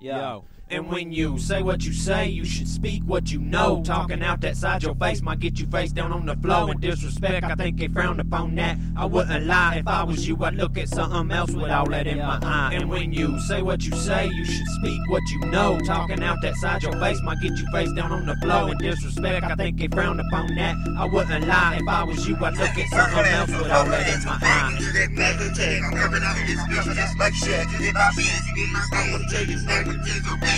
Yo. 0.00 0.44
And 0.70 0.90
when 0.90 1.12
you 1.12 1.38
say 1.38 1.62
what 1.62 1.82
you 1.84 1.94
say, 1.94 2.28
you 2.28 2.44
should 2.44 2.68
speak 2.68 3.02
what 3.04 3.32
you 3.32 3.38
know. 3.40 3.82
Talking 3.82 4.22
out 4.22 4.42
that 4.42 4.54
side 4.54 4.82
your 4.82 4.94
face 4.96 5.22
might 5.22 5.38
get 5.38 5.58
you 5.58 5.66
face 5.66 5.92
down 5.92 6.12
on 6.12 6.26
the 6.26 6.36
floor. 6.36 6.70
And 6.70 6.78
disrespect, 6.78 7.46
I 7.46 7.54
think 7.54 7.78
they 7.78 7.88
frowned 7.88 8.20
upon 8.20 8.54
that. 8.56 8.76
I 8.94 9.06
wouldn't 9.06 9.46
lie 9.46 9.76
if 9.76 9.88
I 9.88 10.02
was 10.04 10.28
you, 10.28 10.36
I'd 10.44 10.56
look 10.56 10.76
at 10.76 10.88
something 10.90 11.30
else 11.34 11.52
with 11.52 11.70
all 11.70 11.88
that 11.88 12.06
in 12.06 12.18
my 12.18 12.38
eye. 12.42 12.74
And 12.74 12.90
when 12.90 13.14
you 13.14 13.40
say 13.40 13.62
what 13.62 13.82
you 13.82 13.92
say, 13.96 14.26
you 14.26 14.44
should 14.44 14.66
speak 14.80 15.00
what 15.08 15.22
you 15.30 15.40
know. 15.46 15.80
Talking 15.86 16.22
out 16.22 16.36
that 16.42 16.54
side 16.56 16.82
your 16.82 16.92
face 17.00 17.20
might 17.22 17.40
get 17.40 17.52
you 17.52 17.66
face 17.72 17.92
down 17.92 18.12
on 18.12 18.26
the 18.26 18.36
floor. 18.36 18.68
And 18.68 18.78
disrespect, 18.78 19.46
I 19.46 19.54
think 19.54 19.78
they 19.78 19.88
frowned 19.88 20.20
upon 20.20 20.54
that. 20.56 20.76
I 20.98 21.06
wouldn't 21.06 21.46
lie 21.46 21.78
if 21.80 21.88
I 21.88 22.04
was 22.04 22.28
you, 22.28 22.36
I'd 22.36 22.58
look 22.58 22.76
at 22.76 22.88
something 22.90 23.24
else 23.32 23.50
with 23.50 23.70
all 23.70 23.86
that 23.86 24.14
in 24.14 24.22
my 24.22 24.38
eye. 24.42 24.76
I'm 25.82 25.96
coming 25.96 26.22
out 26.22 26.38
of 26.38 26.46
this 26.46 26.60
bitch 26.60 26.94
just 26.94 27.18
like 27.18 27.32
shit. 27.32 27.66
My 27.94 28.10
my 28.14 28.18
it's 28.18 28.86
a 28.86 28.96
bubbling. 28.96 29.18
You 29.38 29.38
in, 29.38 29.46
it's 29.46 29.46
stuffing, 29.48 29.48
stuffing, 29.48 29.58
stuffing, 29.58 30.00
you 30.04 30.20
can 30.22 30.40
write 30.40 30.57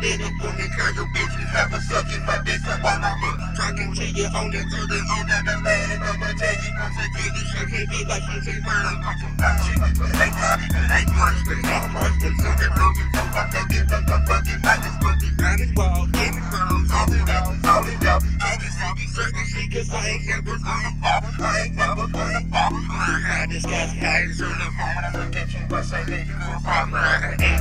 I'm 0.00 0.38
gonna 0.40 0.64
curse 0.72 0.96
your 0.96 1.04
bitch, 1.12 1.34
you 1.36 1.46
have 1.52 1.72
a 1.76 1.80
suck 1.82 2.08
in 2.08 2.24
my 2.24 2.40
dick, 2.40 2.64
while 2.80 3.04
I'm 3.04 3.20
talking 3.52 3.92
to 3.92 4.04
you 4.08 4.24
on 4.32 4.48
the 4.48 4.64
good 4.64 4.90
and 4.96 5.10
on 5.12 5.44
the 5.44 5.56
man, 5.60 6.00
I'm 6.00 6.16
gonna 6.16 6.32
tell 6.40 6.56
you 6.56 6.72
once 6.72 6.96
again, 7.04 7.32
this 7.36 7.46
shit 7.52 7.68
hit 7.68 7.88
me 7.92 8.00
like 8.08 8.24
shit 8.40 8.64
burn. 8.64 8.80
I'm 8.80 8.96
fucking 9.04 9.36
about 9.36 9.60
you. 9.60 9.76
It 9.76 10.24
ain't 10.24 10.32
hard, 10.40 10.60
it 10.64 10.88
ain't 10.88 11.12
but 11.44 12.16
it's 12.16 12.40
something 12.40 12.72
broken. 12.72 13.06
So 13.12 13.28
I 13.28 13.44
can 13.52 13.64
get 13.68 13.84
the 13.92 14.16
fucking 14.24 14.60
I 14.64 14.74
just 14.80 14.96
it 15.20 15.36
down 15.36 15.60
and 15.60 15.76
wall, 15.76 16.08
get 16.16 16.32
it 16.32 16.44
from, 16.48 16.88
all 16.96 17.12
it 17.12 17.28
out, 17.28 17.52
all 17.68 17.84
it 17.84 18.04
out. 18.08 18.22
I 18.40 18.56
just 18.56 18.80
want 18.80 18.96
to 18.96 19.06
certain 19.12 19.44
shit, 19.52 19.68
I 19.92 20.16
ain't 20.16 20.24
never 20.32 20.56
gonna 20.64 20.92
fall. 21.04 21.20
I 21.44 21.60
ain't 21.68 21.76
never 21.76 22.08
gonna 22.08 22.40
fall. 22.48 22.72
I 22.72 23.20
had 23.20 23.50
this 23.52 23.68
guy's 23.68 23.92
eyes 24.00 24.40
on 24.40 24.48
the 24.48 24.68
phone, 24.80 24.96
and 24.96 25.04
I 25.04 25.10
look 25.12 25.36
at 25.36 25.52
you, 25.52 25.60
I 25.68 25.82
say, 25.84 26.02
nigga, 26.08 26.24
you 26.24 26.56
a 26.56 26.60
problem. 26.64 26.96
I 26.96 27.59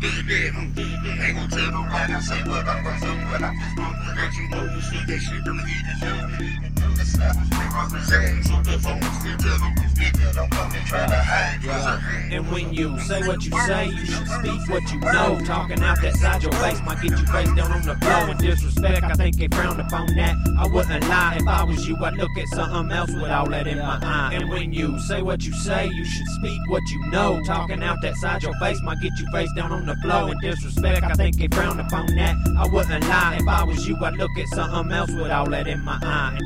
I'm 0.00 0.04
it 0.06 0.54
ain't 0.54 1.34
gonna 1.34 1.48
tell 1.48 1.72
nobody, 1.72 2.12
I 2.14 2.20
say 2.20 2.38
what 2.46 2.68
I'm 2.68 2.84
gonna 2.84 3.00
do, 3.00 3.18
but 3.32 3.42
I'm 3.42 3.58
just 3.58 3.74
gonna 3.74 4.14
let 4.14 4.32
you 4.38 4.48
know 4.48 4.62
you 4.62 4.80
see 4.80 5.02
that 5.02 5.18
shit, 5.18 5.42
to 5.42 5.50
do 5.50 5.58
it. 5.58 6.62
That's 6.94 7.18
how 7.18 7.34
we 7.34 7.66
represent, 7.74 8.46
so 8.46 8.62
therefore, 8.62 8.92
I'm 8.92 9.02
still 9.18 9.38
telling 9.38 9.74
nigga, 9.98 10.34
don't 10.36 10.50
come 10.50 10.70
and 10.70 10.86
try 10.86 11.07
And 12.30 12.50
when 12.50 12.72
you 12.72 12.98
say 13.00 13.26
what 13.26 13.44
you 13.44 13.52
say, 13.66 13.86
you 13.86 14.04
should 14.04 14.28
speak 14.28 14.68
what 14.68 14.82
you 14.92 15.00
know. 15.00 15.40
Talking 15.44 15.82
out 15.82 16.00
that 16.02 16.14
side 16.16 16.42
your 16.42 16.52
face 16.52 16.80
might 16.82 17.00
get 17.00 17.12
you 17.12 17.26
face 17.26 17.52
down 17.54 17.72
on 17.72 17.82
the 17.82 17.96
floor. 17.96 18.30
And 18.30 18.38
disrespect, 18.38 19.04
I 19.04 19.14
think 19.14 19.36
they 19.36 19.48
frowned 19.48 19.80
upon 19.80 20.14
that. 20.16 20.36
I 20.58 20.66
wouldn't 20.66 21.08
lie 21.08 21.36
if 21.40 21.46
I 21.46 21.64
was 21.64 21.88
you, 21.88 21.96
I'd 21.96 22.14
look 22.14 22.36
at 22.36 22.48
something 22.48 22.92
else 22.92 23.10
with 23.10 23.30
all 23.30 23.48
that 23.48 23.66
in 23.66 23.78
my 23.78 23.98
eye. 24.02 24.34
And 24.34 24.48
when 24.50 24.72
you 24.72 24.98
say 25.00 25.22
what 25.22 25.44
you 25.44 25.52
say, 25.54 25.86
you 25.86 26.04
should 26.04 26.28
speak 26.28 26.60
what 26.68 26.82
you 26.90 27.10
know. 27.10 27.40
Talking 27.44 27.82
out 27.82 27.98
that 28.02 28.16
side 28.16 28.42
your 28.42 28.54
face 28.58 28.80
might 28.82 29.00
get 29.00 29.12
you 29.18 29.26
face 29.32 29.50
down 29.56 29.72
on 29.72 29.86
the 29.86 29.96
floor. 29.96 30.30
And 30.30 30.40
disrespect, 30.40 31.04
I 31.04 31.14
think 31.14 31.36
they 31.36 31.48
frowned 31.48 31.80
upon 31.80 32.06
that. 32.16 32.36
I 32.58 32.66
wouldn't 32.66 33.04
lie 33.08 33.38
if 33.40 33.48
I 33.48 33.64
was 33.64 33.88
you, 33.88 33.96
I'd 34.04 34.14
look 34.14 34.36
at 34.38 34.48
something 34.48 34.92
else 34.92 35.10
with 35.10 35.30
all 35.30 35.48
that 35.50 35.66
in 35.66 35.82
my 35.82 35.98
eye. 36.02 36.38